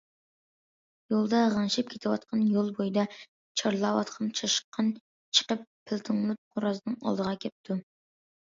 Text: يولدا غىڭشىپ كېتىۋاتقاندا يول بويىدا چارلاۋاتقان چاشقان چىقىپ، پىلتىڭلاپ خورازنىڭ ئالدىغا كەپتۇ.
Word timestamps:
يولدا 1.13 1.41
غىڭشىپ 1.55 1.91
كېتىۋاتقاندا 1.91 2.47
يول 2.55 2.71
بويىدا 2.79 3.03
چارلاۋاتقان 3.63 4.33
چاشقان 4.41 4.91
چىقىپ، 5.41 5.69
پىلتىڭلاپ 5.91 6.43
خورازنىڭ 6.57 7.01
ئالدىغا 7.05 7.37
كەپتۇ. 7.47 7.79